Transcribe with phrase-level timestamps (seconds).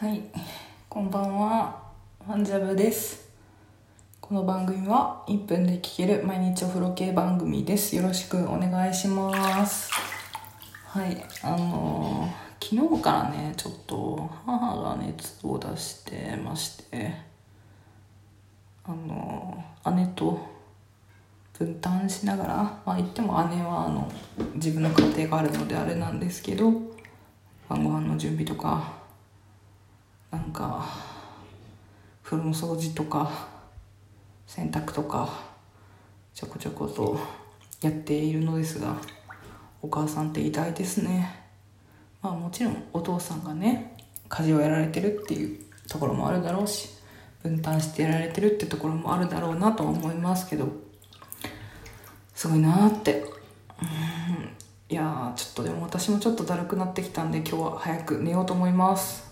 [0.00, 0.22] はい、
[0.88, 1.78] こんばんは、
[2.26, 3.28] ワンジャブです。
[4.18, 7.94] この番組は1分で聴ける毎日お風呂系番組です。
[7.94, 9.90] よろしくお願いします。
[10.86, 17.16] はい、あのー昨日からね、ちょっと母が熱を出してまして、
[18.84, 20.40] あのー姉と
[21.58, 22.54] 分担しながら、
[22.86, 24.10] まあ言っても姉はあの
[24.54, 26.72] 自分の家庭があるのであれなんですけど、
[27.68, 28.98] 晩ご飯の準備とか
[30.30, 30.86] なんか
[32.22, 33.48] 風呂の掃除とか
[34.46, 35.28] 洗濯とか
[36.34, 37.18] ちょこちょこと
[37.82, 38.96] やっているのですが
[39.82, 41.40] お母さんって偉大ですね。
[42.22, 43.96] まあもちろんお父さんがね
[44.28, 46.90] 家事をやられてるっていうところもあるだろうし
[47.42, 50.68] 分担してやられてるってところもあるだろうなとは思いますけど
[52.34, 53.24] すごいなーって。
[53.82, 54.50] うん。
[54.90, 59.29] いやーちょっとでも私もちょっとだるくなってきたんで今日は早く寝ようと思います